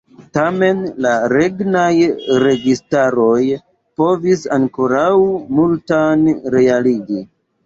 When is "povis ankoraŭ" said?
4.03-5.03